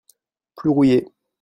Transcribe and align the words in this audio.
Plus 0.55 0.69
rouillé. 0.71 1.13